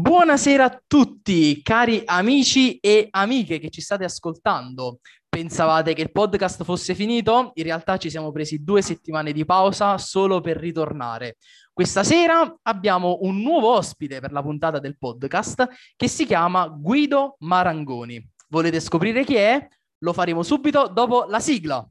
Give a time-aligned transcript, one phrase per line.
[0.00, 5.00] Buonasera a tutti, cari amici e amiche che ci state ascoltando.
[5.28, 7.50] Pensavate che il podcast fosse finito?
[7.54, 11.38] In realtà ci siamo presi due settimane di pausa solo per ritornare.
[11.72, 15.66] Questa sera abbiamo un nuovo ospite per la puntata del podcast
[15.96, 18.24] che si chiama Guido Marangoni.
[18.50, 19.66] Volete scoprire chi è?
[20.04, 21.84] Lo faremo subito dopo la sigla.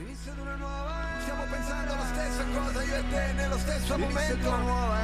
[0.00, 0.94] Inizio di una nuova.
[1.20, 4.95] Stiamo pensando alla stessa cosa io e te nello stesso momento.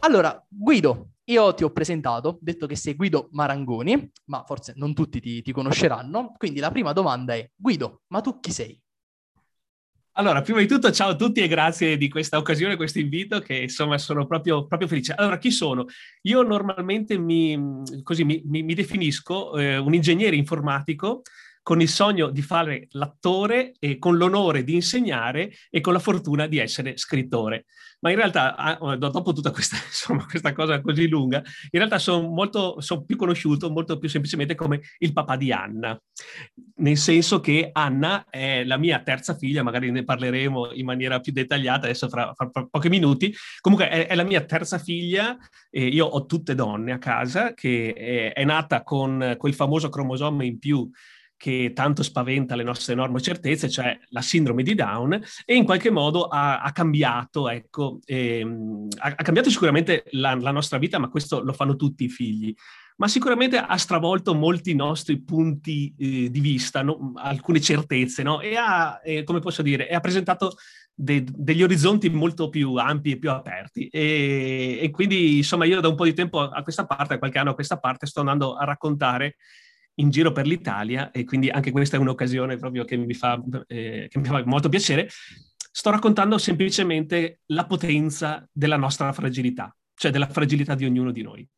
[0.00, 5.20] Allora, Guido, io ti ho presentato, detto che sei Guido Marangoni, ma forse non tutti
[5.20, 6.34] ti, ti conosceranno.
[6.36, 8.80] Quindi la prima domanda è, Guido, ma tu chi sei?
[10.12, 13.56] Allora, prima di tutto, ciao a tutti e grazie di questa occasione, questo invito, che
[13.56, 15.14] insomma sono proprio, proprio felice.
[15.14, 15.86] Allora, chi sono?
[16.22, 21.22] Io normalmente mi, così, mi, mi, mi definisco eh, un ingegnere informatico
[21.68, 26.46] con il sogno di fare l'attore e con l'onore di insegnare e con la fortuna
[26.46, 27.66] di essere scrittore.
[28.00, 32.32] Ma in realtà, ah, dopo tutta questa, insomma, questa cosa così lunga, in realtà sono,
[32.78, 36.00] sono più conosciuto molto più semplicemente come il papà di Anna,
[36.76, 41.32] nel senso che Anna è la mia terza figlia, magari ne parleremo in maniera più
[41.32, 43.30] dettagliata adesso fra, fra, fra pochi minuti.
[43.60, 45.36] Comunque è, è, la mia terza figlia,
[45.68, 50.44] eh, io ho tutte donne a casa, che è, è nata con quel famoso cromosoma
[50.44, 50.90] in più
[51.38, 55.88] che tanto spaventa le nostre enormi certezze, cioè la sindrome di Down, e in qualche
[55.88, 61.08] modo ha, ha cambiato, ecco, ehm, ha, ha, cambiato sicuramente la, la, nostra vita, ma
[61.08, 62.52] questo lo fanno tutti i figli.
[62.96, 67.12] Ma sicuramente ha stravolto molti nostri punti eh, di vista, no?
[67.14, 68.40] alcune certezze, no?
[68.40, 70.56] e ha, eh, come posso dire, ha presentato
[70.92, 73.86] de, degli orizzonti molto più ampi e più aperti.
[73.86, 77.38] E, e quindi, insomma, io da un po' di tempo a questa parte, a qualche
[77.38, 79.36] anno a questa parte, sto andando a raccontare
[79.98, 84.08] in giro per l'Italia e quindi anche questa è un'occasione proprio che mi fa, eh,
[84.10, 85.08] che mi fa molto piacere.
[85.70, 91.48] Sto raccontando semplicemente la potenza della nostra fragilità, cioè della fragilità di ognuno di noi.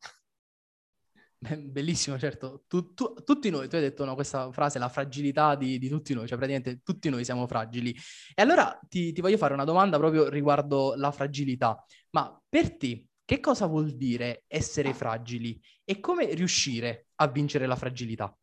[1.41, 2.65] Bellissimo, certo.
[2.67, 6.13] Tu, tu, tutti noi, tu hai detto no, questa frase, la fragilità di, di, tutti
[6.13, 7.95] noi, cioè praticamente tutti noi siamo fragili.
[8.35, 11.83] E allora ti, ti voglio fare una domanda proprio riguardo la fragilità.
[12.11, 17.75] Ma per te, che cosa vuol dire essere fragili e come riuscire a vincere la
[17.75, 18.35] fragilità?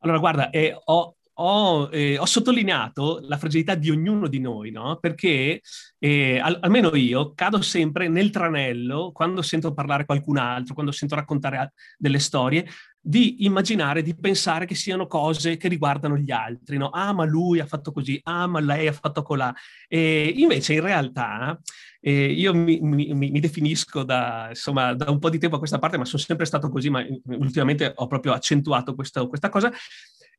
[0.00, 4.98] Allora, guarda, eh, ho, ho, eh, ho, sottolineato la fragilità di ognuno di noi, no?
[5.00, 5.60] Perché
[5.98, 11.14] eh, al, almeno io cado sempre nel tranello quando sento parlare qualcun altro, quando sento
[11.14, 12.66] raccontare delle storie,
[13.08, 16.88] di immaginare, di pensare che siano cose che riguardano gli altri, no?
[16.88, 19.54] Ah, ma lui ha fatto così, ah, ma lei ha fatto colà.
[19.86, 21.56] E invece in realtà
[22.00, 25.78] eh, io mi, mi, mi, definisco da, insomma, da un po' di tempo a questa
[25.78, 29.70] parte, ma sono sempre stato così, ma ultimamente ho proprio accentuato questo, questa cosa.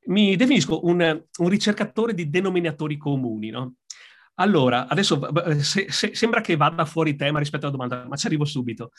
[0.07, 3.75] Mi definisco un, un ricercatore di denominatori comuni, no?
[4.39, 5.19] Allora, adesso
[5.59, 8.91] se, se, sembra che vada fuori tema rispetto alla domanda, ma ci arrivo subito.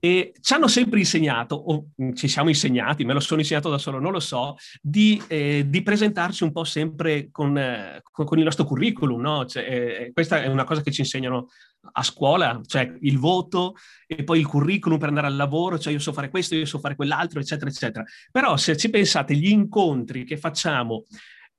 [0.00, 3.78] E ci hanno sempre insegnato, o mm, ci siamo insegnati, me lo sono insegnato da
[3.78, 8.38] solo, non lo so, di, eh, di presentarci un po' sempre con, eh, con, con
[8.38, 9.44] il nostro curriculum, no?
[9.44, 11.48] Cioè, eh, questa è una cosa che ci insegnano
[11.92, 13.74] a scuola, cioè il voto
[14.06, 16.80] e poi il curriculum per andare al lavoro, cioè io so fare questo, io so
[16.80, 18.04] fare quell'altro, eccetera, eccetera.
[18.32, 21.04] Però se ci pensate, gli incontri che facciamo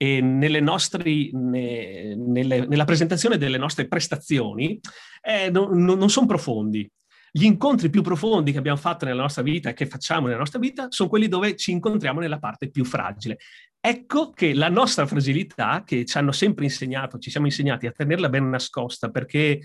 [0.04, 4.80] e nostre, ne, nelle, nella presentazione delle nostre prestazioni
[5.22, 6.90] eh, non, non sono profondi.
[7.36, 10.60] Gli incontri più profondi che abbiamo fatto nella nostra vita e che facciamo nella nostra
[10.60, 13.38] vita sono quelli dove ci incontriamo nella parte più fragile.
[13.80, 18.30] Ecco che la nostra fragilità, che ci hanno sempre insegnato, ci siamo insegnati a tenerla
[18.30, 19.60] ben nascosta perché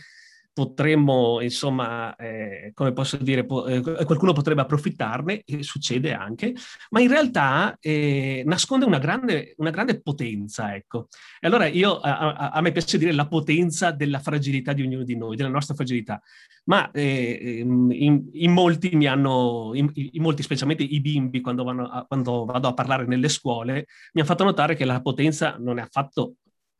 [0.59, 6.53] potremmo, insomma, eh, come posso dire, po- eh, qualcuno potrebbe approfittarne, e succede anche,
[6.91, 11.07] ma in realtà eh, nasconde una grande, una grande, potenza, ecco.
[11.39, 15.05] E allora io, a, a, a, me piace dire la potenza della fragilità di ognuno
[15.05, 16.21] di noi, della nostra fragilità,
[16.65, 21.71] ma eh, ehm, in, in, molti mi hanno, in, in, molti, specialmente i bimbi, quando,
[21.71, 25.79] a, quando vado a parlare nelle scuole, mi hanno fatto notare che la potenza non
[25.79, 26.35] è affatto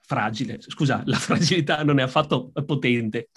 [0.09, 3.29] fragile, scusa, la fragilità non è affatto potente.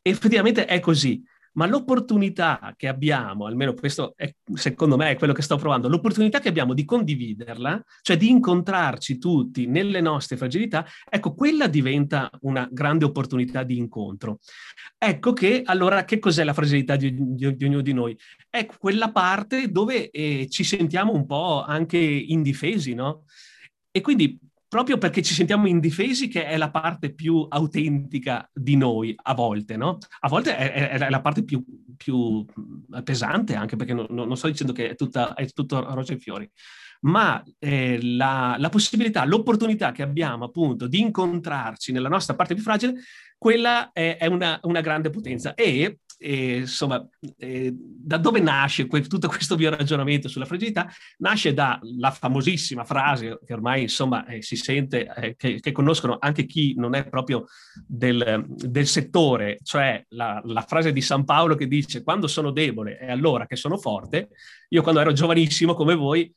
[0.00, 1.22] Effettivamente è così,
[1.52, 6.40] ma l'opportunità che abbiamo, almeno questo è, secondo me è quello che sto provando, l'opportunità
[6.40, 12.66] che abbiamo di condividerla, cioè di incontrarci tutti nelle nostre fragilità, ecco, quella diventa una
[12.70, 14.38] grande opportunità di incontro.
[14.96, 18.16] Ecco che allora che cos'è la fragilità di, di, di ognuno di noi?
[18.48, 23.24] È quella parte dove eh, ci sentiamo un po' anche indifesi, no?
[23.90, 29.14] E quindi proprio perché ci sentiamo indifesi, che è la parte più autentica di noi
[29.22, 29.98] a volte, no?
[30.20, 31.64] A volte è, è la parte più,
[31.96, 32.44] più,
[33.02, 36.48] pesante, anche perché non, non, sto dicendo che è, tutta, è tutto rose e fiori,
[37.00, 42.62] ma eh, la, la, possibilità, l'opportunità che abbiamo appunto di incontrarci nella nostra parte più
[42.62, 42.94] fragile,
[43.38, 45.54] quella è, è una, una grande potenza.
[45.54, 50.90] E e, insomma, eh, da dove nasce que- tutto questo mio ragionamento sulla fragilità?
[51.18, 56.44] Nasce dalla famosissima frase che ormai insomma eh, si sente, eh, che, che, conoscono anche
[56.44, 57.46] chi non è proprio
[57.86, 62.98] del, del settore, cioè la, la, frase di San Paolo che dice quando sono debole
[62.98, 64.30] è allora che sono forte.
[64.70, 66.30] Io quando ero giovanissimo come voi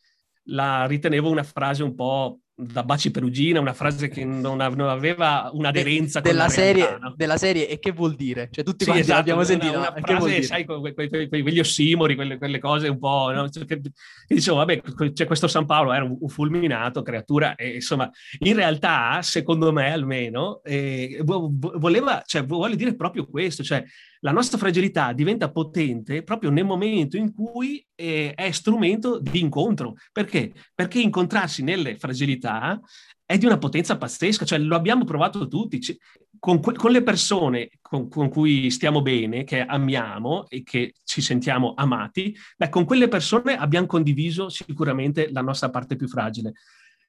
[0.45, 6.19] la ritenevo una frase un po' da Baci Perugina, una frase che non, aveva un'aderenza
[6.19, 8.49] De, della, serie, realtà, della serie e che vuol dire?
[8.51, 9.77] Cioè tutti sì, quanti esatto, l'abbiamo sentita.
[9.77, 13.31] Una, una frase, sai, que, que, que, quegli ossimori, quelle, quelle, cose un po'...
[13.31, 13.49] No?
[13.49, 13.91] Cioè, che, che
[14.35, 14.81] dicevo, vabbè,
[15.13, 18.09] c'è questo San Paolo, era un, un fulminato, creatura, e insomma,
[18.39, 23.83] in realtà, secondo me almeno, eh, voleva, cioè, vuole dire proprio questo, cioè
[24.23, 29.95] la nostra fragilità diventa potente proprio nel momento in cui eh, è strumento di incontro.
[30.11, 30.53] Perché?
[30.73, 32.79] Perché incontrarsi nelle fragilità
[33.25, 35.79] è di una potenza pazzesca, cioè lo abbiamo provato tutti.
[36.37, 41.21] Con, que- con le persone con-, con, cui stiamo bene, che amiamo e che ci
[41.21, 46.53] sentiamo amati, beh, con quelle persone abbiamo condiviso sicuramente la nostra parte più fragile.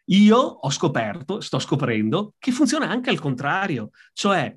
[0.06, 4.54] Io ho scoperto, sto scoprendo, che funziona anche al contrario, cioè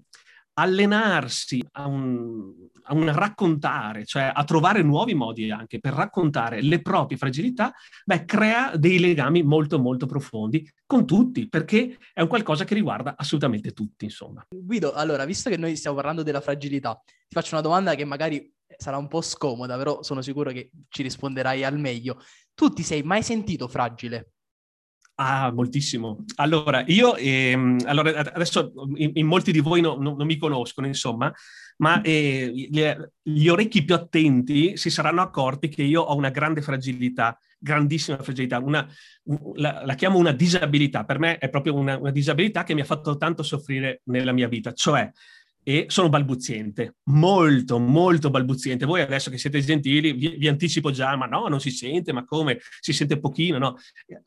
[0.57, 2.54] allenarsi a un,
[2.84, 7.74] a un, raccontare, cioè a trovare nuovi modi anche per raccontare le proprie fragilità,
[8.06, 13.16] beh, crea dei legami molto molto profondi con tutti, perché è un qualcosa che riguarda
[13.18, 14.46] assolutamente tutti, insomma.
[14.50, 18.54] Guido, allora, visto che noi stiamo parlando della fragilità, ti faccio una domanda che magari
[18.78, 22.22] sarà un po' scomoda, però sono sicuro che ci risponderai al meglio.
[22.54, 24.34] Tu ti sei mai sentito fragile?
[25.17, 26.25] Ah, moltissimo.
[26.35, 30.88] Allora, io ehm, allora, adesso in, in, molti di voi no, no, non mi conoscono,
[30.88, 31.33] insomma,
[31.77, 32.83] ma eh, gli,
[33.21, 38.59] gli, orecchi più attenti si saranno accorti che io ho una grande fragilità, grandissima fragilità,
[38.59, 38.85] una,
[39.56, 41.06] la, la, chiamo una disabilità.
[41.06, 44.50] Per me è proprio una, una disabilità che mi ha fatto tanto soffrire nella mia
[44.50, 45.09] vita, cioè
[45.67, 48.85] e sono balbuziente, molto, molto balbuziente.
[48.85, 52.23] Voi adesso che siete gentili vi, vi, anticipo già, ma no, non si sente, ma
[52.23, 52.59] come?
[52.79, 53.75] Si sente pochino, no?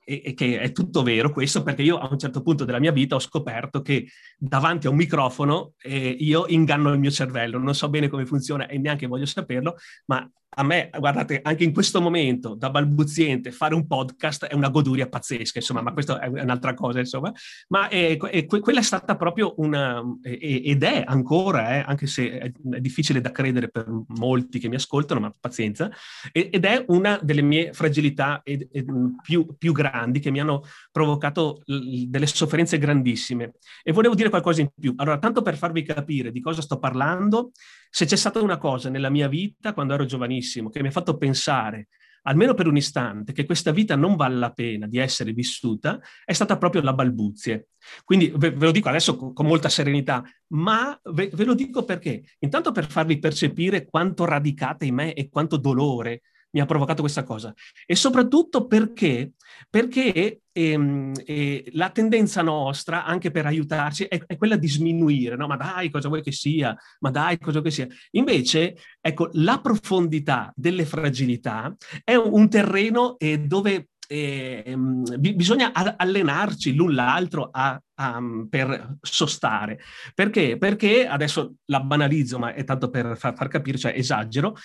[0.03, 2.91] E, e, che è tutto vero questo perché io a un certo punto della mia
[2.91, 7.73] vita ho scoperto che davanti a un microfono eh, io inganno il mio cervello, non
[7.73, 9.77] so bene come funziona e neanche voglio saperlo,
[10.07, 14.71] ma a me, guardate, anche in questo momento, da balbuziente, fare un podcast è una
[14.71, 17.33] goduria pazzesca, insomma, ma questa è un'altra cosa, insomma.
[17.69, 22.53] Ma è, è, quella è stata proprio una, ed è ancora, eh, anche se è,
[22.81, 25.91] difficile da credere per molti che mi ascoltano, ma pazienza,
[26.33, 28.91] ed è una delle mie fragilità ed, ed
[29.23, 33.53] più, più, grandi che mi hanno provocato delle sofferenze grandissime.
[33.83, 34.95] E volevo dire qualcosa in più.
[34.97, 37.53] Allora, tanto per farvi capire di cosa sto parlando,
[37.91, 41.17] se c'è stata una cosa nella mia vita, quando ero giovanissimo, che mi ha fatto
[41.17, 41.89] pensare,
[42.23, 46.33] almeno per un istante, che questa vita non vale la pena di essere vissuta, è
[46.33, 47.69] stata proprio la balbuzie.
[48.05, 51.85] Quindi ve, ve lo dico adesso con, con molta serenità, ma ve, ve lo dico
[51.85, 52.23] perché?
[52.41, 57.23] Intanto per farvi percepire quanto radicate in me e quanto dolore mi ha provocato questa
[57.23, 57.53] cosa.
[57.87, 59.33] E soprattutto perché,
[59.69, 65.47] perché ehm, eh, la tendenza nostra, anche per aiutarci, è, è, quella di sminuire, no?
[65.47, 66.77] Ma dai, cosa vuoi che sia?
[67.01, 67.87] Ma dai, cosa vuoi che sia?
[68.13, 74.75] Invece, ecco, la profondità delle fragilità è un, terreno eh, dove eh,
[75.19, 79.81] bisogna allenarci l'un l'altro a, a, per sostare.
[80.15, 80.57] Perché?
[80.57, 84.57] Perché adesso la banalizzo, ma è tanto per far, far capire, cioè esagero,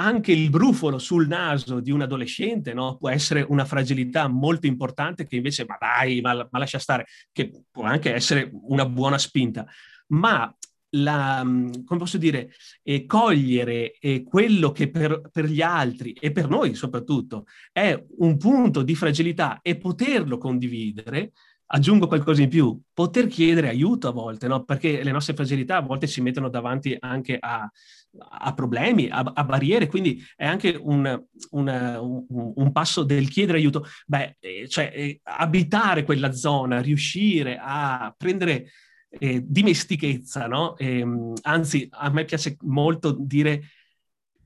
[0.00, 2.96] anche il brufolo sul naso di un adolescente no?
[2.96, 7.50] può essere una fragilità molto importante che invece, ma dai, ma, ma lascia stare, che
[7.70, 9.66] può anche essere una buona spinta.
[10.08, 10.52] Ma
[10.94, 12.52] la, come posso dire,
[12.82, 18.36] eh, cogliere eh, quello che per, per, gli altri e per noi soprattutto è un
[18.36, 21.32] punto di fragilità e poterlo condividere,
[21.72, 24.64] aggiungo qualcosa in più, poter chiedere aiuto a volte, no?
[24.64, 27.70] perché le nostre fragilità a volte ci mettono davanti anche a,
[28.18, 33.58] a problemi, a, a, barriere, quindi è anche un, un, un, un, passo del chiedere
[33.58, 38.70] aiuto, beh, eh, cioè eh, abitare quella zona, riuscire a prendere
[39.08, 40.76] eh, dimestichezza, no?
[40.76, 43.62] E, ehm, anzi, a me piace molto dire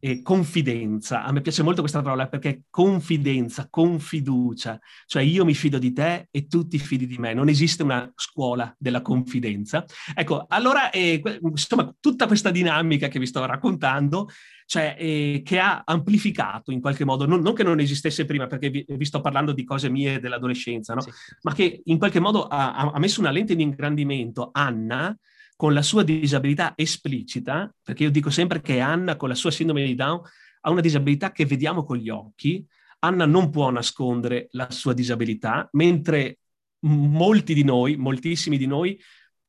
[0.04, 1.25] e confidenza.
[1.25, 6.28] A me piace molto questa parola perché confidenza, confiducia, cioè io mi fido di te
[6.30, 7.32] e tu ti fidi di me.
[7.32, 9.82] Non esiste una scuola della confidenza.
[10.14, 14.28] Ecco, allora, eh, insomma, tutta questa dinamica che vi sto raccontando,
[14.66, 18.68] cioè, eh, che ha amplificato in qualche modo, non, non, che non esistesse prima, perché
[18.68, 21.00] vi, vi, sto parlando di cose mie dell'adolescenza, no?
[21.00, 21.11] sì.
[21.44, 25.16] ma che in qualche modo ha, ha messo una lente di ingrandimento Anna,
[25.56, 29.84] con la sua disabilità esplicita, perché io dico sempre che Anna con la sua sindrome
[29.84, 30.20] di Down
[30.62, 32.66] ha una disabilità che vediamo con gli occhi,
[33.00, 36.38] Anna non può nascondere la sua disabilità, mentre
[36.80, 38.99] molti di noi, moltissimi di noi,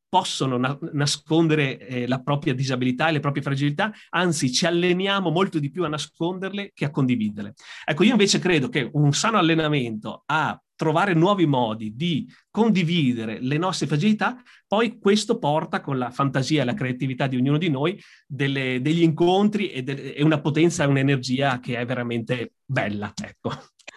[0.07, 5.59] possono na- nascondere eh, la propria disabilità e le proprie fragilità, anzi ci alleniamo molto
[5.59, 7.53] di più a nasconderle che a condividerle.
[7.83, 13.58] Ecco, io invece credo che un sano allenamento a trovare nuovi modi di condividere le
[13.58, 18.01] nostre fragilità, poi questo porta con la fantasia e la creatività di ognuno di noi
[18.25, 23.12] delle, degli incontri e, de- e, una potenza e un'energia che è veramente bella.
[23.22, 23.51] Ecco.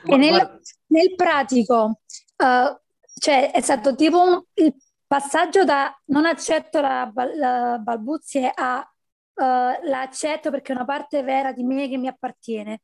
[0.04, 2.00] E nel, nel pratico,
[2.36, 2.78] uh,
[3.18, 4.74] cioè è stato tipo un, il
[5.06, 11.22] passaggio da non accetto la, la balbuzie a uh, la accetto perché è una parte
[11.22, 12.80] vera di me che mi appartiene.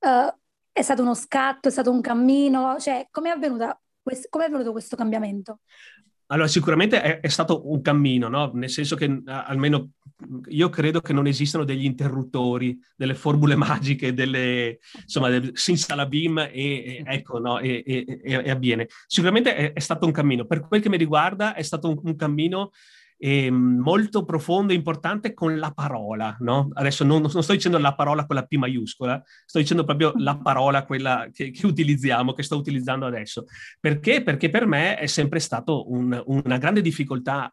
[0.00, 0.32] Uh,
[0.78, 5.60] è stato uno scatto, è stato un cammino, cioè come è, avvenuto questo cambiamento?
[6.30, 8.50] Allora, sicuramente è, è, stato un cammino, no?
[8.52, 9.90] nel senso che almeno
[10.48, 16.50] io credo che non esistano degli interruttori, delle formule magiche, delle, insomma, del sinsalabim e,
[16.52, 17.58] e ecco, no?
[17.58, 18.88] e, e, e, avviene.
[19.06, 20.44] Sicuramente è, è, stato un cammino.
[20.44, 22.70] Per quel che mi riguarda è stato un, un cammino
[23.20, 26.68] eh, molto profondo e importante con la parola, no?
[26.72, 30.38] Adesso non, non, sto dicendo la parola con la P maiuscola, sto dicendo proprio la
[30.38, 33.46] parola, quella che, che utilizziamo, che sto utilizzando adesso.
[33.80, 34.22] Perché?
[34.22, 37.52] Perché per me è sempre stato un, una grande difficoltà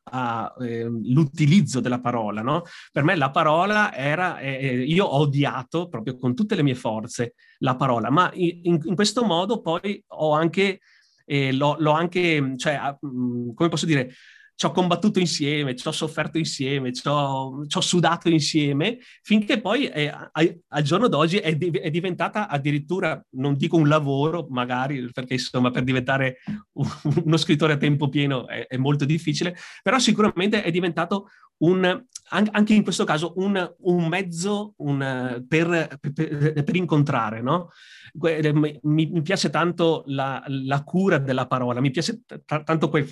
[0.62, 2.62] ehm, eh, della parola, no?
[2.92, 7.34] Per me la parola era, eh, io ho odiato proprio con tutte le mie forze
[7.60, 10.80] la parola, ma in, in questo modo poi ho anche...
[11.28, 14.14] Eh, l'ho, l'ho, anche, cioè, come posso dire,
[14.56, 20.14] ci ho combattuto insieme, ci ho sofferto insieme, ci ho, sudato insieme, finché poi è,
[20.34, 25.34] eh, al giorno d'oggi è, di, è, diventata addirittura, non dico un lavoro, magari, perché
[25.34, 26.38] insomma per diventare
[26.74, 26.88] un,
[27.26, 32.74] uno scrittore a tempo pieno è, è molto difficile, però sicuramente è diventato un, anche
[32.74, 37.70] in questo caso un, un mezzo un, per, per, per, incontrare, no?
[38.14, 43.08] mi, mi, piace tanto la, la, cura della parola, mi piace t- tanto que-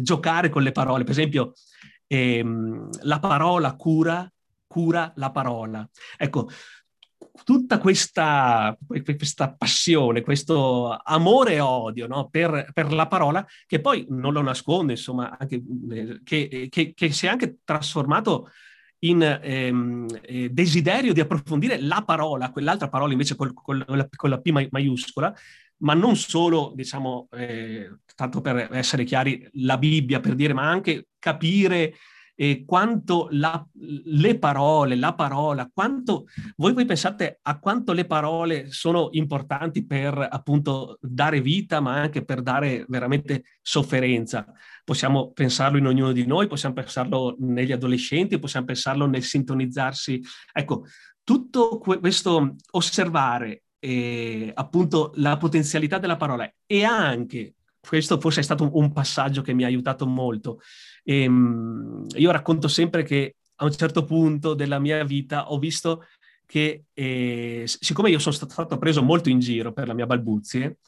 [0.00, 1.52] giocare con le parole, per esempio
[2.06, 4.30] ehm, la parola cura,
[4.66, 5.88] cura la parola.
[6.16, 6.48] Ecco,
[7.44, 12.28] tutta questa, questa, passione, questo amore e odio no?
[12.28, 17.12] per, per, la parola, che poi non lo nasconde, insomma, anche, eh, che, che, che,
[17.12, 18.50] si è anche trasformato
[19.00, 23.84] in ehm, eh, desiderio di approfondire la parola, quell'altra parola invece col, col,
[24.16, 25.34] con la P maiuscola,
[25.78, 31.08] ma non solo, diciamo, eh, tanto per essere chiari, la Bibbia, per dire, ma anche
[31.18, 31.94] capire
[32.36, 36.26] eh, quanto la, le parole, la parola, quanto
[36.56, 42.24] voi, voi pensate a quanto le parole sono importanti per appunto dare vita, ma anche
[42.24, 44.46] per dare veramente sofferenza.
[44.84, 50.22] Possiamo pensarlo in ognuno di noi, possiamo pensarlo negli adolescenti, possiamo pensarlo nel sintonizzarsi.
[50.52, 50.84] Ecco,
[51.24, 57.55] tutto questo osservare eh, appunto la potenzialità della parola e anche
[57.86, 60.60] questo forse è stato un, passaggio che mi ha aiutato molto.
[61.04, 66.04] E, ehm, io racconto sempre che a un certo punto della mia vita ho visto
[66.44, 70.78] che, eh, siccome io sono stato preso molto in giro per la mia balbuzie,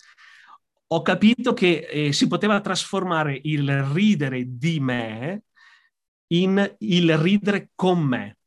[0.91, 5.43] ho capito che eh, si poteva trasformare il ridere di me
[6.29, 8.38] in il ridere con me.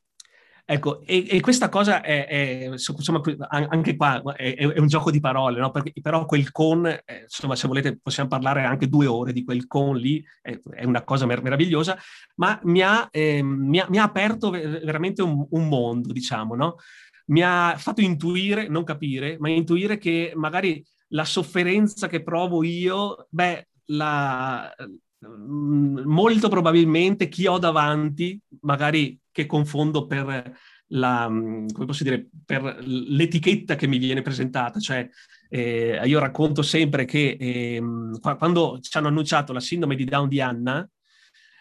[0.64, 5.18] Ecco, e, e, questa cosa è, è, insomma, anche qua è, è, un gioco di
[5.18, 5.72] parole, no?
[5.72, 9.66] Perché, però quel con, eh, insomma, se volete possiamo parlare anche due ore di quel
[9.66, 11.98] con lì, è, una cosa mer- meravigliosa,
[12.36, 16.76] ma mi ha, eh, mi ha, mi ha aperto veramente un, un, mondo, diciamo, no?
[17.26, 23.26] Mi ha fatto intuire, non capire, ma intuire che magari la sofferenza che provo io,
[23.30, 24.72] beh, la,
[25.28, 30.52] molto probabilmente chi ho davanti, magari che confondo per
[30.88, 31.66] la, mm,
[32.00, 34.78] dire, per l'etichetta che mi viene presentata.
[34.78, 35.08] Cioè,
[35.48, 37.82] eh, io racconto sempre che eh,
[38.20, 40.88] quando ci hanno annunciato la sindrome di Down di Anna,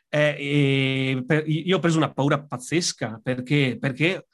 [0.10, 4.27] eh, per, io ho preso una paura pazzesca perché, perché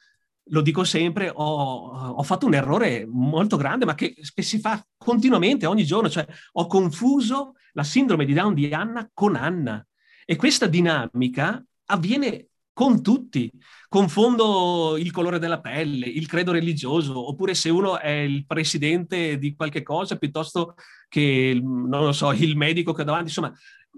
[0.50, 5.66] lo dico sempre, ho, ho, fatto un errore molto grande, ma che, si fa continuamente,
[5.66, 6.10] ogni giorno.
[6.10, 9.86] Cioè, ho confuso la sindrome di Down di Anna con Anna.
[10.26, 13.52] E questa dinamica avviene con tutti.
[13.90, 19.56] Confondo il colore della pelle, il credo religioso, oppure se uno è il presidente di
[19.56, 20.76] qualche cosa piuttosto
[21.08, 23.28] che, non lo so, il medico che ha davanti.
[23.28, 23.54] Insomma,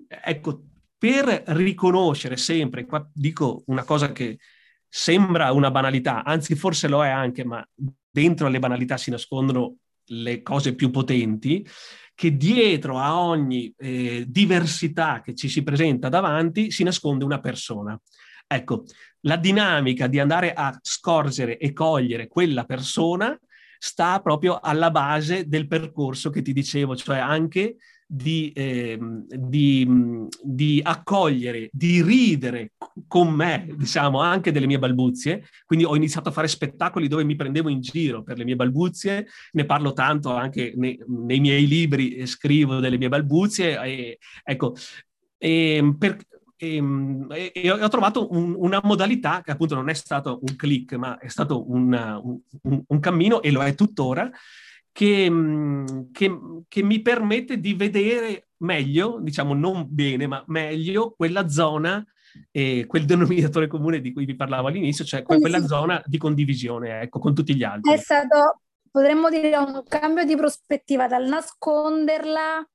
[0.08, 0.64] ecco,
[0.98, 4.38] per riconoscere sempre, qua dico una cosa che
[4.90, 7.66] sembra una banalità, anzi forse lo è anche, ma
[8.10, 11.66] dentro alle banalità si nascondono le cose più potenti,
[12.16, 17.98] che dietro a ogni eh, diversità che ci si presenta davanti si nasconde una persona.
[18.46, 18.84] Ecco,
[19.22, 23.40] la dinamica di andare a scorgere e cogliere quella persona
[23.78, 27.78] sta proprio alla base del percorso che ti dicevo, cioè anche
[28.12, 29.88] di, eh, di,
[30.42, 32.72] di, accogliere, di ridere
[33.08, 35.46] con me, diciamo, anche delle mie balbuzie.
[35.64, 39.28] Quindi ho iniziato a fare spettacoli dove mi prendevo in giro per le mie balbuzie,
[39.52, 43.80] ne parlo tanto anche nei, nei miei libri, scrivo delle mie balbuzie.
[43.84, 44.74] E, ecco,
[45.38, 46.18] e per,
[46.58, 51.20] e, e, ho trovato un, una modalità che appunto non è stato un click, ma
[51.20, 54.30] è stato una, un, un, cammino e lo è tuttora,
[54.92, 55.32] che,
[56.12, 62.06] che, che, mi permette di vedere meglio, diciamo non bene, ma meglio quella zona,
[62.52, 67.20] eh, quel denominatore comune di cui vi parlavo all'inizio, cioè quella zona di condivisione, ecco,
[67.20, 67.94] con tutti gli altri.
[67.94, 72.68] È stato, potremmo dire, un cambio di prospettiva dal nasconderla,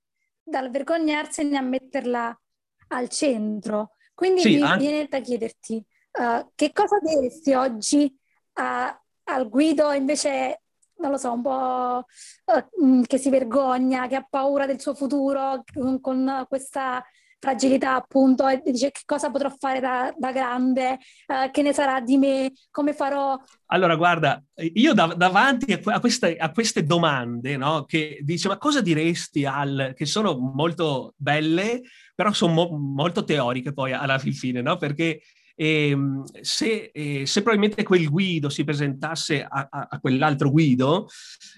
[0.42, 2.40] dal vergognarsene a metterla
[2.88, 3.90] al centro.
[4.14, 4.78] Quindi sì, mi anche...
[4.78, 5.84] viene da chiederti
[6.18, 8.16] uh, che cosa diresti oggi
[8.54, 10.62] a, al Guido invece
[10.98, 12.04] non lo so, un po'
[12.44, 15.62] uh, che si vergogna, che ha paura del suo futuro
[16.00, 17.04] con, questa
[17.38, 22.00] fragilità appunto e dice che cosa potrò fare da, da grande, uh, che ne sarà
[22.00, 23.38] di me, come farò.
[23.66, 24.42] Allora guarda,
[24.74, 29.44] io da, davanti a, a, queste, a, queste, domande, no, che dice ma cosa diresti
[29.44, 31.82] al, che sono molto belle,
[32.14, 34.76] però sono mo, molto teoriche poi alla fine, no?
[34.76, 35.20] Perché
[35.54, 41.08] e, ehm, se, eh, se, probabilmente quel Guido si presentasse a, a, a, quell'altro Guido,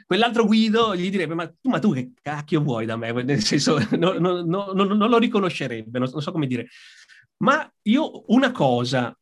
[0.07, 3.13] quell'altro Guido gli direbbe: Ma tu, ma tu che cacchio vuoi da me?
[3.25, 6.69] Nel senso, no, no, no, non lo riconoscerebbe, non, so come dire.
[7.39, 9.17] Ma io una cosa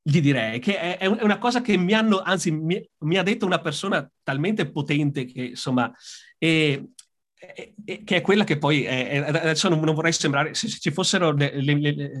[0.00, 3.44] gli direi che è, è una cosa che mi hanno, anzi, mi, mi, ha detto
[3.44, 5.92] una persona talmente potente che insomma.
[6.38, 6.90] Eh,
[7.38, 11.78] che è quella che poi è, adesso non, vorrei sembrare se, ci fossero le, le,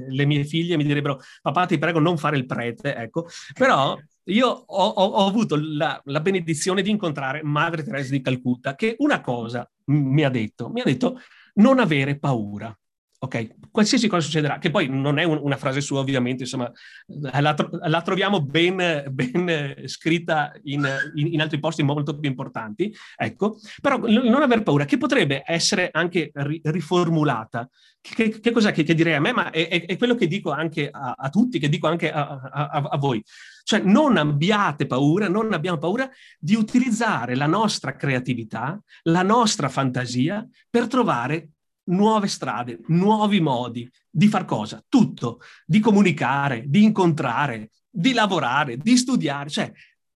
[0.08, 3.26] le, mie figlie mi direbbero papà ti prego non fare il prete ecco.
[3.52, 8.76] Però io ho, ho, ho avuto la, la, benedizione di incontrare Madre Teresa di Calcutta
[8.76, 11.20] che una cosa mi ha detto mi ha detto
[11.54, 12.76] non avere paura
[13.20, 16.70] ok, qualsiasi cosa succederà, che poi non è un, una frase sua ovviamente, insomma,
[17.06, 23.58] la, la troviamo ben, ben scritta in, in, in, altri posti molto più importanti, ecco,
[23.80, 27.68] però non aver paura, che potrebbe essere anche ri, riformulata.
[28.00, 29.32] Che, che, cos'è che, che, direi a me?
[29.32, 32.40] Ma è, è, è, quello che dico anche a, a tutti, che dico anche a,
[32.50, 33.22] a, a voi.
[33.64, 40.48] Cioè non abbiate paura, non abbiamo paura di utilizzare la nostra creatività, la nostra fantasia
[40.70, 41.50] per trovare
[41.88, 44.82] nuove strade, nuovi modi di far cosa?
[44.88, 49.72] Tutto, di comunicare, di incontrare, di lavorare, di studiare, cioè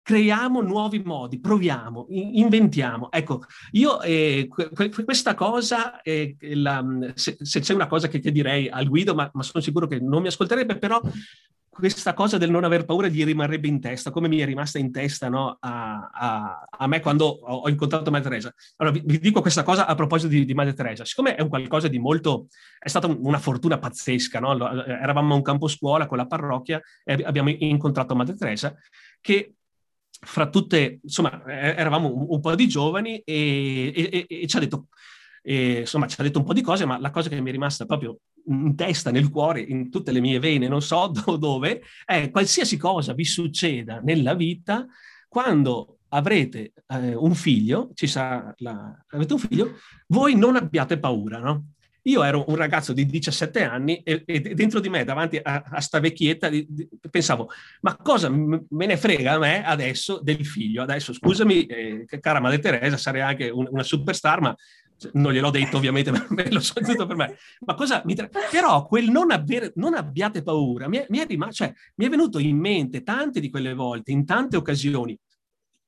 [0.08, 3.12] creiamo nuovi modi, proviamo, inventiamo.
[3.12, 4.48] Ecco, io eh,
[5.04, 9.28] questa cosa, eh, la, se, se, c'è una cosa che, che direi al Guido, ma,
[9.34, 10.98] ma, sono sicuro che non mi ascolterebbe, però
[11.78, 14.90] questa cosa del non aver paura gli rimarrebbe in testa, come mi è rimasta in
[14.90, 18.52] testa no, a, a, a, me quando ho, ho, incontrato Madre Teresa.
[18.78, 21.04] Allora, vi, vi, dico questa cosa a proposito di, di, Madre Teresa.
[21.04, 22.48] Siccome è un qualcosa di molto...
[22.80, 24.84] è stata una fortuna pazzesca, no?
[24.84, 28.74] Eravamo a un campo scuola con la parrocchia e abbiamo incontrato Madre Teresa
[29.20, 29.54] che
[30.20, 34.60] fra tutte, insomma, eravamo un, un po' di giovani e, e, e, e ci ha
[34.60, 34.88] detto...
[35.42, 37.86] insomma, ci ha detto un po' di cose, ma la cosa che mi è rimasta
[37.86, 42.76] proprio in testa, nel cuore, in tutte le mie vene, non so dove, è qualsiasi
[42.76, 44.86] cosa vi succeda nella vita,
[45.28, 51.38] quando avrete eh, un figlio, ci sarà la, avete un figlio, voi non abbiate paura,
[51.38, 51.64] no?
[52.02, 55.80] Io ero un ragazzo di 17 anni e, e dentro di me, davanti a, a
[55.80, 57.50] sta vecchietta, di, di, pensavo,
[57.82, 60.82] ma cosa me ne frega a me adesso del figlio?
[60.82, 64.56] Adesso, scusami, eh, cara Madre Teresa, sarei anche un, una superstar, ma
[65.12, 67.36] non gliel'ho detto ovviamente, ma me lo so tutto per me.
[67.60, 68.28] Ma cosa mi tra...
[68.50, 72.08] Però quel non, avere, non abbiate paura mi è, mi, è rimasto, cioè, mi è
[72.08, 75.18] venuto in mente tante di quelle volte, in tante occasioni,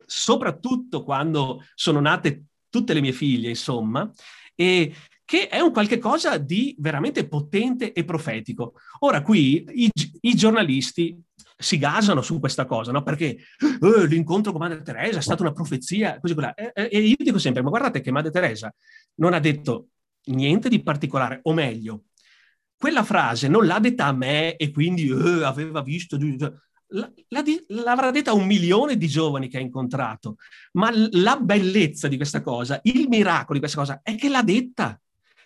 [0.04, 4.10] soprattutto quando sono nate tutte le mie figlie, insomma,
[4.54, 4.94] e
[5.30, 8.72] che è un qualche cosa di veramente potente e profetico.
[9.00, 9.90] Ora qui i,
[10.22, 11.16] i giornalisti
[11.56, 13.04] si gasano su questa cosa, no?
[13.04, 16.52] Perché eh, l'incontro con Madre Teresa è stata una profezia, così quella.
[16.54, 18.74] E, e, io dico sempre, ma guardate che Madre Teresa
[19.18, 19.90] non ha detto
[20.24, 22.06] niente di particolare, o meglio,
[22.76, 26.18] quella frase non l'ha detta a me e quindi eh, aveva visto...
[27.68, 30.38] l'avrà detta a un milione di giovani che ha incontrato,
[30.72, 35.00] ma la bellezza di questa cosa, il miracolo di questa cosa è che l'ha detta.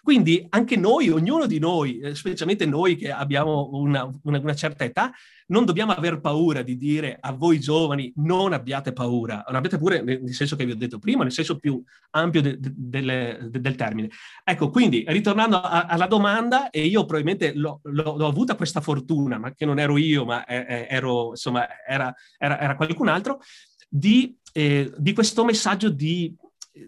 [0.05, 4.85] Quindi anche noi, ognuno di noi, eh, specialmente noi che abbiamo una, una, una certa
[4.85, 5.11] età,
[5.47, 10.03] non dobbiamo aver paura di dire a voi giovani non abbiate paura, non abbiate paura
[10.03, 13.75] nel senso che vi ho detto prima, nel senso più ampio de, de, de, del
[13.77, 14.11] termine.
[14.45, 19.39] Ecco, quindi ritornando a, alla domanda, e io probabilmente l'ho, l'ho, l'ho, avuta questa fortuna,
[19.39, 23.41] ma che non ero io, ma ero, insomma, era, era, era qualcun altro,
[23.89, 26.37] di, eh, di questo messaggio di,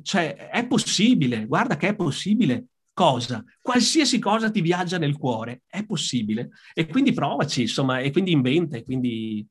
[0.03, 5.85] cioè, è possibile, guarda che è possibile, cosa, qualsiasi cosa ti viaggia nel cuore, è
[5.85, 6.49] possibile.
[6.73, 9.47] E quindi provaci, insomma, e quindi inventa, e quindi...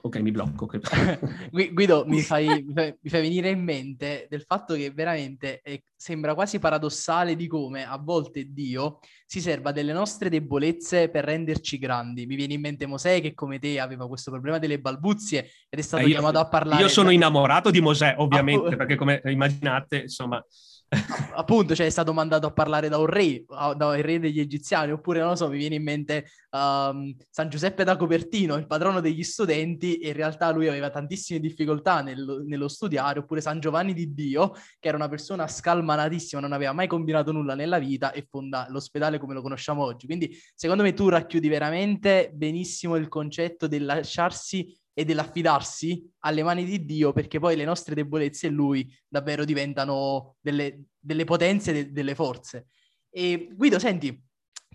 [0.00, 0.66] Ok, mi blocco.
[1.52, 6.58] Guido, mi fai, mi fai, venire in mente del fatto che veramente eh, sembra quasi
[6.58, 12.24] paradossale di come a volte Dio si serva delle nostre debolezze per renderci grandi.
[12.24, 15.82] Mi viene in mente Mosè che come te aveva questo problema delle balbuzie ed è
[15.82, 16.80] stato eh, io, chiamato a parlare.
[16.80, 20.42] Io sono innamorato di Mosè, ovviamente, ah, perché come immaginate, insomma
[21.34, 23.44] appunto, cioè è stato mandato a parlare da un re,
[23.76, 27.82] dal re degli egiziani, oppure non lo so, mi viene in mente um, San Giuseppe
[27.84, 32.68] da Copertino, il patrono degli studenti, e in realtà lui aveva tantissime difficoltà nel, nello
[32.68, 37.32] studiare, oppure San Giovanni di Dio, che era una persona scalmanatissima, non aveva mai combinato
[37.32, 40.06] nulla nella vita e fonda l'ospedale come lo conosciamo oggi.
[40.06, 46.64] Quindi, secondo me, tu racchiudi veramente benissimo il concetto del lasciarsi e dell'affidarsi alle mani
[46.64, 51.92] di Dio, perché poi le nostre debolezze e Lui davvero diventano delle, delle potenze, de,
[51.92, 52.68] delle forze.
[53.10, 54.18] E Guido, senti,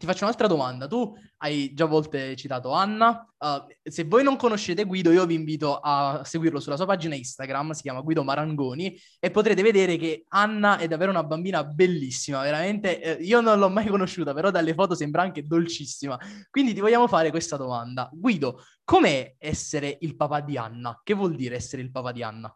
[0.02, 0.88] ti faccio un'altra domanda.
[0.88, 3.28] Tu hai già volte citato Anna.
[3.38, 7.72] Uh, se voi non conoscete Guido, io vi invito a seguirlo sulla sua pagina Instagram,
[7.72, 13.02] si chiama Guido Marangoni, e potrete vedere che Anna è davvero una bambina bellissima, veramente.
[13.02, 16.20] Eh, io non l'ho mai conosciuta, però dalle foto sembra anche dolcissima.
[16.52, 18.10] Quindi ti vogliamo fare questa domanda.
[18.12, 21.00] Guido, com'è essere il papà di Anna?
[21.02, 22.54] Che vuol dire essere il papà di Anna?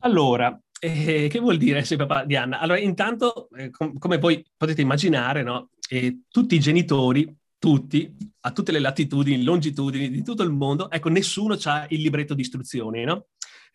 [0.00, 2.58] Allora, eh, che vuol dire essere papà di Anna?
[2.58, 5.70] Allora, intanto, eh, com- come voi potete immaginare, no?
[5.88, 11.10] eh, tutti i genitori, tutti, a tutte le latitudini, longitudini di tutto il mondo, ecco,
[11.10, 13.26] nessuno ha il libretto di istruzioni, no?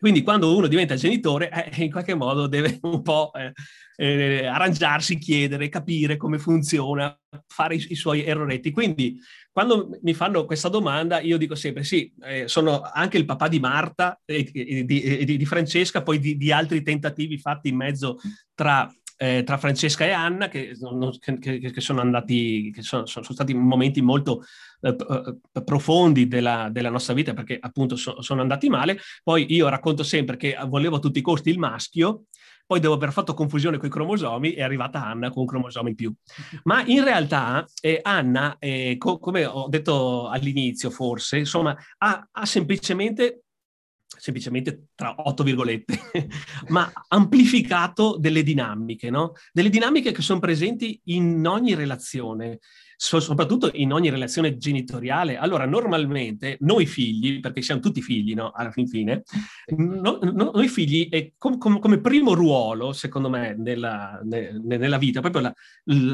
[0.02, 3.52] Quindi quando uno diventa genitore, eh, in qualche modo deve un po' eh,
[3.96, 8.72] eh, arrangiarsi, chiedere, capire come funziona, fare i, i, suoi erroretti.
[8.72, 9.16] Quindi
[9.52, 13.60] quando mi fanno questa domanda, io dico sempre sì, eh, sono anche il papà di
[13.60, 18.18] Marta e, e, di, e di, Francesca, poi di, di altri tentativi fatti in mezzo
[18.54, 18.90] tra
[19.22, 20.76] eh, tra Francesca e Anna, che,
[21.38, 24.42] che, che sono andati, che sono, sono, stati momenti molto
[24.80, 28.98] eh, eh, profondi della, della, nostra vita, perché appunto so, sono andati male.
[29.22, 32.24] Poi io racconto sempre che volevo a tutti i costi il maschio,
[32.72, 35.94] poi dopo aver fatto confusione con i cromosomi è arrivata Anna con un cromosoma in
[35.94, 36.10] più.
[36.62, 42.46] Ma in realtà eh, Anna, eh, co- come ho detto all'inizio forse, insomma, ha, ha
[42.46, 43.42] semplicemente
[44.06, 45.98] semplicemente tra otto virgolette,
[46.68, 49.32] ma amplificato delle dinamiche, no?
[49.52, 52.60] Delle dinamiche che sono presenti in ogni relazione
[53.02, 55.36] soprattutto in ogni relazione genitoriale.
[55.36, 58.52] Allora, normalmente noi figli, perché siamo tutti figli, no?
[58.54, 59.24] Alla fin fine,
[59.76, 65.20] no, no, noi figli, com, com, come primo ruolo, secondo me, nella, ne, nella vita,
[65.20, 65.54] proprio la,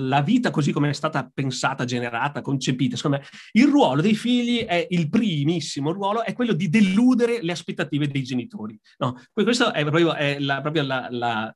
[0.08, 4.64] la, vita così come è stata pensata, generata, concepita, secondo me, il ruolo dei figli
[4.64, 8.78] è il primissimo ruolo, è quello di deludere le aspettative dei genitori.
[8.98, 9.20] No?
[9.30, 11.54] Questo è proprio, è la, proprio la, la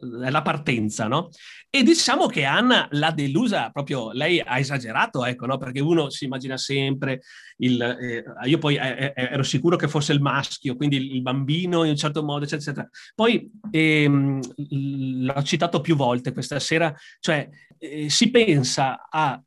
[0.00, 1.30] la partenza, no?
[1.68, 5.58] E diciamo che Anna l'ha delusa proprio, lei ha esagerato, ecco, no?
[5.58, 7.22] Perché uno si immagina sempre
[7.58, 7.80] il...
[7.80, 11.90] Eh, io poi eh, eh ero sicuro che fosse il maschio, quindi il bambino in
[11.90, 12.88] un certo modo, eccetera, eccetera.
[13.14, 14.40] Poi ehm,
[15.24, 19.40] l'ho citato più volte questa sera, cioè eh, si pensa a,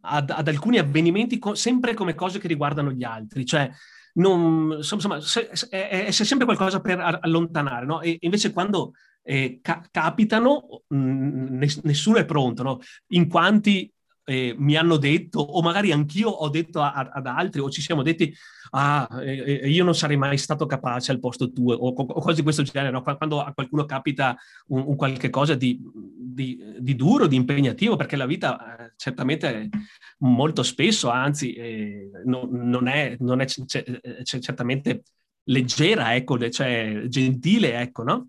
[0.00, 3.70] ad, ad, alcuni avvenimenti co- sempre come cose che riguardano gli altri, cioè
[4.14, 8.00] non, insomma, c'è sempre qualcosa per allontanare, no?
[8.00, 8.92] E invece quando
[9.26, 12.78] eh, ca- capitano, mh, mm, nessuno è pronto, no?
[13.08, 13.92] In quanti
[14.24, 18.02] eh, mi hanno detto, o magari anch'io ho detto a, ad altri, o ci siamo
[18.02, 18.32] detti,
[18.70, 22.36] ah, eh, eh io non sarei mai stato capace al posto tuo, o, o cose
[22.36, 23.02] di questo genere, no?
[23.02, 24.36] quando a qualcuno capita
[24.68, 29.68] un, un qualche cosa di, di, di, duro, di impegnativo, perché la vita eh, certamente
[30.18, 35.02] molto spesso, anzi, eh, no, non è, non è c- c- certamente
[35.48, 38.28] leggera, ecco, cioè gentile, ecco, no?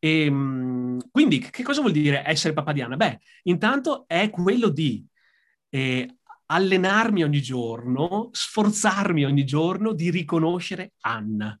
[0.00, 2.96] E, ehm, quindi che cosa vuol dire essere papà di Anna?
[2.96, 5.06] Beh, intanto è quello di
[5.68, 11.58] eh, allenarmi ogni giorno, sforzarmi ogni giorno di riconoscere Anna.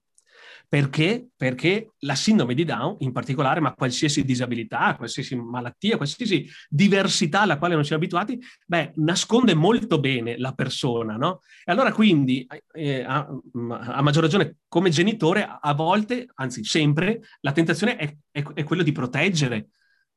[0.70, 1.30] Perché?
[1.36, 7.58] Perché la sindrome di Down, in particolare, ma qualsiasi disabilità, qualsiasi malattia, qualsiasi diversità alla
[7.58, 11.40] quale non siamo abituati, beh, nasconde molto bene la persona, no?
[11.64, 13.26] E allora quindi, eh, a,
[13.68, 18.84] a, maggior ragione, come genitore, a volte, anzi sempre, la tentazione è, è, è quello
[18.84, 19.70] di proteggere,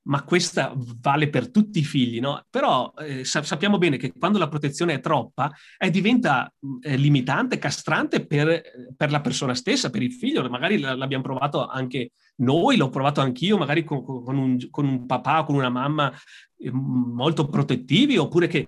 [0.04, 2.46] ma questa vale per tutti i figli, no?
[2.50, 8.26] Però eh, sappiamo bene che quando la protezione è troppa, eh, diventa eh, limitante, castrante
[8.26, 8.62] per,
[8.98, 10.48] per, la persona stessa, per il figlio.
[10.50, 15.40] Magari l'abbiamo provato anche noi, l'ho provato anch'io, magari con, con, un, con un, papà
[15.40, 16.12] o con una mamma
[16.58, 18.68] eh, molto protettivi, oppure che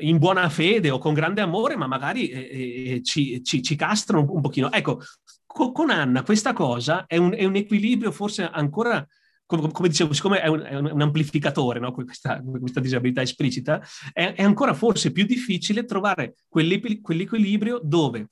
[0.00, 4.22] in buona fede o con grande amore, ma magari eh, eh, ci, ci, ci, castrano
[4.22, 4.72] un, un pochino.
[4.72, 5.00] Ecco,
[5.44, 9.06] co- con Anna questa cosa è un, è un equilibrio forse ancora
[9.46, 11.92] come, come, dicevo, siccome è un, è un amplificatore, no?
[11.92, 13.80] questa, questa, disabilità esplicita,
[14.12, 18.30] è, è, ancora forse più difficile trovare quell'equilibrio dove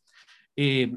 [0.52, 0.92] eh,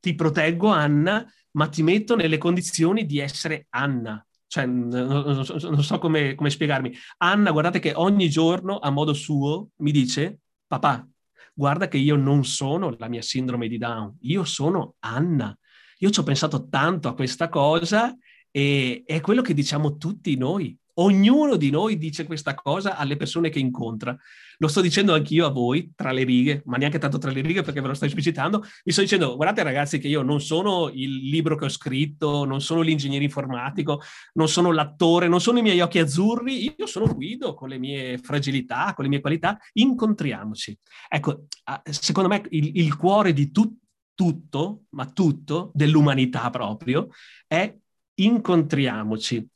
[0.00, 4.24] ti proteggo Anna, ma ti metto nelle condizioni di essere Anna.
[4.48, 6.92] Cioè, non, non so come, come spiegarmi.
[7.18, 11.06] Anna, guardate che ogni giorno, a modo suo, mi dice, papà,
[11.54, 15.56] guarda che io non sono la mia sindrome di Down, io sono Anna.
[16.00, 18.14] Io ci ho pensato tanto a questa cosa
[18.56, 20.74] e è quello che diciamo tutti noi.
[20.94, 24.16] Ognuno di noi dice questa cosa alle persone che incontra.
[24.56, 27.60] Lo sto dicendo anch'io a voi, tra le righe, ma neanche tanto tra le righe
[27.60, 28.64] perché ve lo sto esplicitando.
[28.82, 32.62] Vi sto dicendo, guardate ragazzi che io non sono il libro che ho scritto, non
[32.62, 34.00] sono l'ingegnere informatico,
[34.32, 38.16] non sono l'attore, non sono i miei occhi azzurri, io sono Guido con le mie
[38.16, 40.78] fragilità, con le mie qualità, incontriamoci.
[41.10, 41.44] Ecco,
[41.90, 43.76] secondo me il, il cuore di tu,
[44.14, 47.08] tutto, ma tutto, dell'umanità proprio,
[47.46, 47.70] è
[48.16, 49.48] incontriamoci.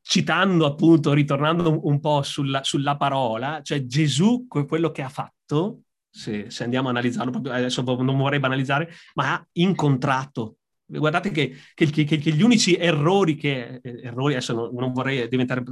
[0.00, 6.50] Citando appunto, ritornando un, po' sulla, sulla, parola, cioè Gesù, quello che ha fatto, se,
[6.50, 10.56] se andiamo a analizzarlo, adesso non vorrei banalizzare, ma ha incontrato
[10.98, 15.62] guardate che, che, che, che, gli unici errori che, errori adesso non, non, vorrei diventare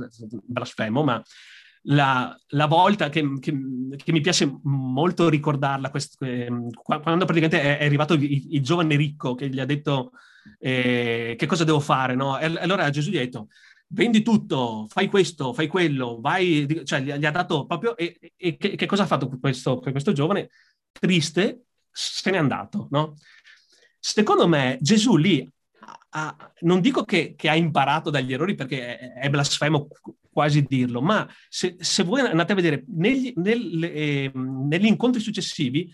[0.46, 1.22] blasfemo, ma
[1.84, 6.16] la, la volta che, mi piace molto ricordarla, quest,
[6.82, 10.12] quando praticamente è, è arrivato il, il, giovane ricco che gli ha detto
[10.58, 12.38] eh, che cosa devo fare, no?
[12.38, 13.48] E allora Gesù gli ha detto,
[13.88, 18.56] vendi tutto, fai questo, fai quello, vai, cioè gli, gli ha dato proprio, e, e
[18.56, 20.50] che, che, cosa ha fatto questo, questo giovane?
[20.92, 23.16] Triste, se n'è andato, no?
[23.98, 25.48] Secondo me Gesù lì,
[26.10, 29.88] ha, non dico che, che, ha imparato dagli errori perché è, è blasfemo
[30.30, 35.92] quasi dirlo, ma se, se, voi andate a vedere negli, nel, eh, negli incontri successivi,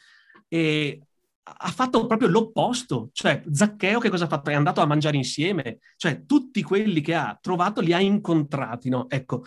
[0.49, 1.01] eh,
[1.49, 4.51] ha fatto proprio l'opposto, cioè Zaccheo che cosa ha fatto?
[4.51, 9.09] È andato a mangiare insieme, cioè tutti quelli che ha trovato li ha incontrati, no?
[9.09, 9.45] Ecco,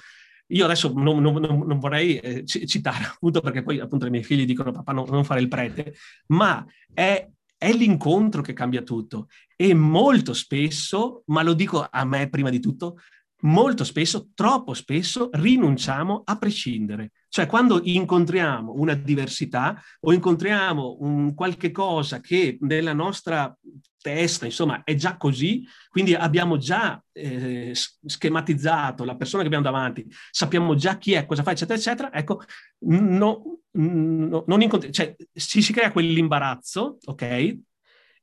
[0.47, 4.45] io adesso non, non, non vorrei eh, citare appunto perché poi appunto i miei figli
[4.45, 5.93] dicono papà non, non fare il prete,
[6.27, 12.29] ma è, è l'incontro che cambia tutto e molto spesso, ma lo dico a me
[12.29, 12.99] prima di tutto,
[13.41, 17.11] molto spesso, troppo spesso, rinunciamo a prescindere.
[17.29, 23.55] Cioè quando incontriamo una diversità o incontriamo un qualche cosa che nella nostra
[24.01, 30.07] testa, insomma, è già così, quindi abbiamo già eh, schematizzato la persona che abbiamo davanti,
[30.31, 32.41] sappiamo già chi è, cosa fa, eccetera, eccetera, ecco,
[32.85, 37.57] no, no, non incontri- cioè, si, si crea quell'imbarazzo, ok?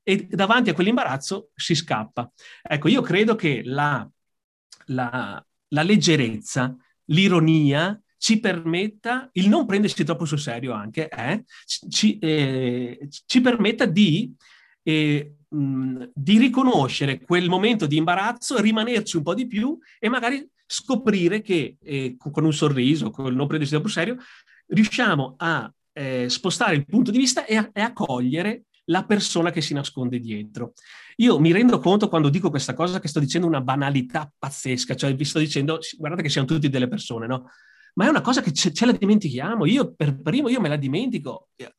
[0.02, 2.30] E davanti a quell'imbarazzo si scappa.
[2.62, 4.08] Ecco, io credo che la
[4.86, 11.44] la, la leggerezza, l'ironia ci permetta, il non prendersi troppo sul serio anche, eh,
[11.88, 14.34] ci, eh, ci, permetta di,
[14.82, 20.48] eh, mh, di riconoscere quel momento di imbarazzo, rimanerci un po' di più e magari
[20.66, 24.16] scoprire che eh, con un sorriso, con il non prendersi troppo sul serio,
[24.68, 29.50] riusciamo a eh, spostare il punto di vista e a, e a cogliere la persona
[29.50, 30.72] che si nasconde dietro.
[31.16, 35.14] Io mi rendo conto quando dico questa cosa che sto dicendo una banalità pazzesca, cioè
[35.14, 37.50] vi sto dicendo, guardate che siamo tutti delle persone, no?
[37.96, 40.76] Ma è una cosa che ce, ce la dimentichiamo, io per primo io me la
[40.76, 41.74] dimentico eh,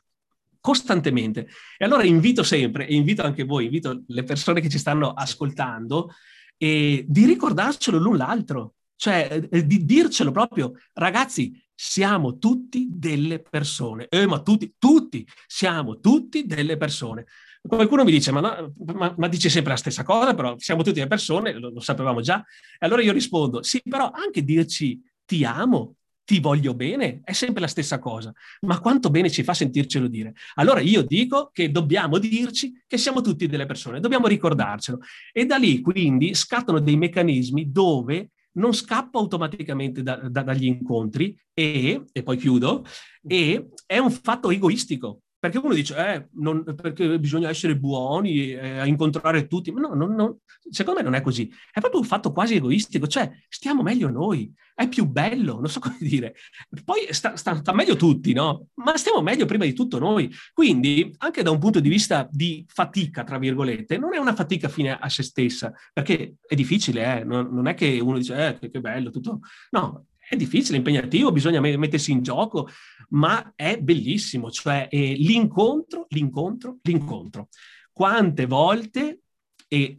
[0.59, 1.47] costantemente.
[1.77, 6.11] E allora invito sempre, e invito anche voi, invito le persone che ci stanno ascoltando,
[6.57, 14.07] eh, di ricordarcelo l'un l'altro, cioè eh, di dircelo proprio, ragazzi, siamo tutti delle persone.
[14.09, 17.27] Eh, ma tutti, tutti, siamo tutti delle persone.
[17.61, 20.95] Qualcuno mi dice, ma, no, ma, ma, dice sempre la stessa cosa, però siamo tutti
[20.95, 22.39] delle persone, lo, lo sapevamo già.
[22.79, 25.95] E allora io rispondo, sì, però anche dirci ti amo,
[26.27, 28.33] ti voglio bene, è sempre la stessa cosa.
[28.61, 30.33] Ma quanto bene ci fa sentircelo dire?
[30.55, 34.99] Allora io dico che dobbiamo dirci che siamo tutti delle persone, dobbiamo ricordarcelo.
[35.31, 41.33] E da lì quindi scattano dei meccanismi dove non scappo automaticamente da, da, dagli incontri
[41.53, 42.83] e, e poi chiudo,
[43.25, 48.85] e è un fatto egoistico, perché uno dice, eh, non, perché bisogna essere buoni, eh,
[48.85, 52.31] incontrare tutti, ma no, no, no, secondo me non è così, è proprio un fatto
[52.31, 56.35] quasi egoistico, cioè stiamo meglio noi, è più bello, non so come dire,
[56.83, 58.67] poi sta, sta, sta meglio tutti, no?
[58.75, 62.65] Ma stiamo meglio prima di tutto noi, quindi anche da un punto di vista di
[62.67, 67.23] fatica, tra virgolette, non è una fatica fine a se stessa, perché è difficile, eh?
[67.23, 69.39] non, non, è che uno dice, eh, che, che bello, tutto,
[69.71, 72.69] no, è difficile, impegnativo, bisogna mettersi in gioco,
[73.09, 77.47] ma è bellissimo, cioè eh, l'incontro, l'incontro, l'incontro.
[77.93, 79.21] Quante volte,
[79.67, 79.97] e,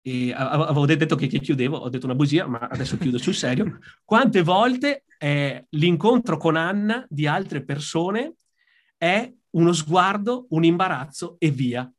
[0.00, 3.78] e avevo detto che, che, chiudevo, ho detto una bugia, ma adesso chiudo sul serio,
[4.02, 8.36] quante volte eh, l'incontro con Anna di altre persone
[8.96, 11.90] è uno sguardo, un imbarazzo e via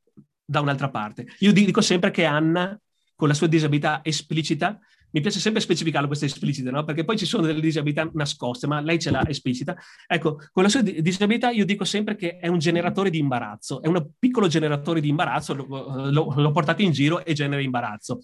[0.44, 1.28] da un'altra parte.
[1.40, 2.80] Io dico sempre che Anna,
[3.16, 4.80] con la sua disabilità esplicita,
[5.12, 6.84] mi piace sempre specificarlo queste esplicite, no?
[6.84, 9.76] perché poi ci sono delle disabilità nascoste, ma lei ce l'ha esplicita.
[10.06, 13.88] Ecco, con la sua disabilità io dico sempre che è un generatore di imbarazzo, è
[13.88, 18.20] un piccolo generatore di imbarazzo, lo, lo, l'ho portato in giro e genera imbarazzo.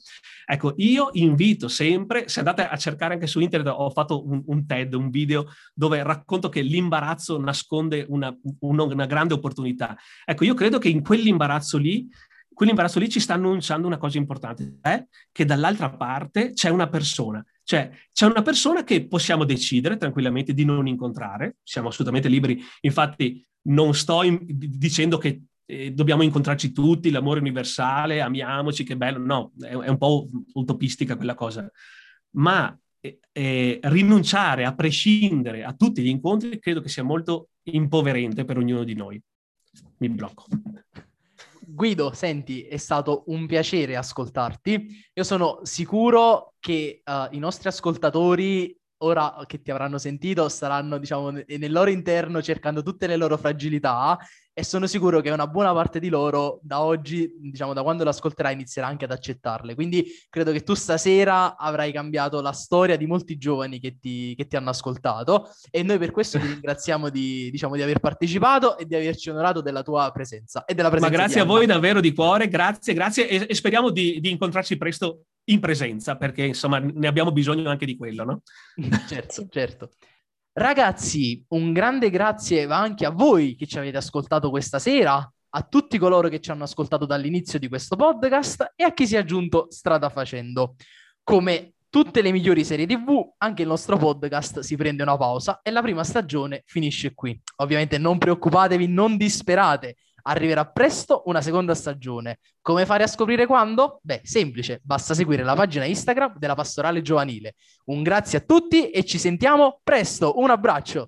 [0.45, 4.65] Ecco, io invito sempre, se andate a cercare anche su internet, ho fatto un, un
[4.65, 9.97] TED, un video dove racconto che l'imbarazzo nasconde una, una, una grande opportunità.
[10.25, 12.07] Ecco, io credo che in quell'imbarazzo lì
[12.53, 17.43] quell'imbarazzo lì ci sta annunciando una cosa importante, è che dall'altra parte c'è una persona,
[17.63, 23.45] cioè c'è una persona che possiamo decidere tranquillamente di non incontrare, siamo assolutamente liberi, infatti
[23.63, 29.53] non sto in, dicendo che eh, dobbiamo incontrarci tutti, l'amore universale, amiamoci, che bello, no,
[29.59, 31.69] è, è un po' utopistica quella cosa,
[32.31, 38.45] ma eh, eh, rinunciare a prescindere a tutti gli incontri credo che sia molto impoverente
[38.45, 39.21] per ognuno di noi.
[39.97, 40.45] Mi blocco.
[41.73, 45.09] Guido, senti, è stato un piacere ascoltarti.
[45.11, 51.31] Io sono sicuro che uh, i nostri ascoltatori, ora che ti avranno sentito, saranno, diciamo,
[51.31, 54.19] nel loro interno cercando tutte le loro fragilità
[54.55, 58.51] e sono sicuro che una buona parte di loro da oggi, diciamo da quando l'ascolterà,
[58.51, 59.73] inizierà anche ad accettarle.
[59.73, 64.45] Quindi credo che tu stasera avrai cambiato la storia di molti giovani che ti, che
[64.45, 68.85] ti hanno ascoltato e noi per questo ti ringraziamo di, diciamo, di aver partecipato e
[68.85, 71.11] di averci onorato della tua presenza e della presenza.
[71.11, 74.77] Ma grazie a voi davvero di cuore, grazie, grazie e, e speriamo di, di incontrarci
[74.77, 78.41] presto in presenza perché insomma ne abbiamo bisogno anche di quello, no?
[79.09, 79.89] certo, certo.
[80.55, 85.17] Ragazzi, un grande grazie va anche a voi che ci avete ascoltato questa sera,
[85.55, 89.15] a tutti coloro che ci hanno ascoltato dall'inizio di questo podcast e a chi si
[89.15, 90.75] è aggiunto strada facendo.
[91.23, 95.71] Come tutte le migliori serie TV, anche il nostro podcast si prende una pausa e
[95.71, 97.35] la prima stagione finisce qui.
[97.55, 102.39] Ovviamente non preoccupatevi, non disperate, Arriverà presto una seconda stagione.
[102.61, 103.99] Come fare a scoprire quando?
[104.01, 107.55] Beh, semplice, basta seguire la pagina Instagram della Pastorale Giovanile.
[107.85, 110.39] Un grazie a tutti e ci sentiamo presto.
[110.39, 111.05] Un abbraccio.